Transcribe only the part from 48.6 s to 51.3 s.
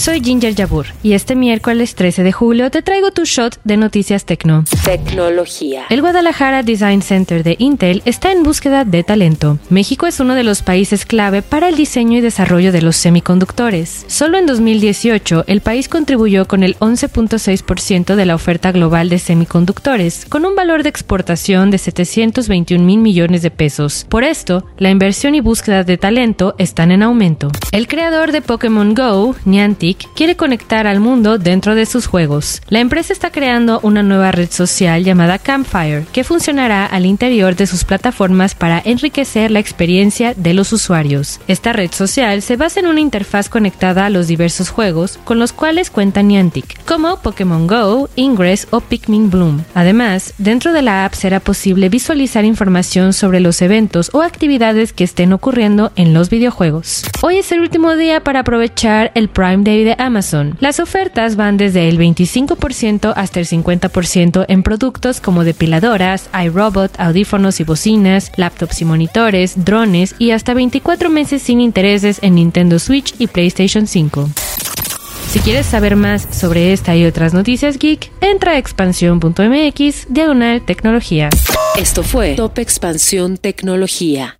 o Pikmin Bloom. Además, dentro de la app